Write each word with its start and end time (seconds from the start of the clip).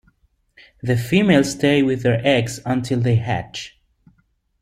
The 0.81 0.97
females 0.97 1.51
stay 1.51 1.83
with 1.83 2.01
their 2.01 2.19
eggs 2.25 2.59
until 2.65 2.99
they 3.01 3.17
hatch. 3.17 3.79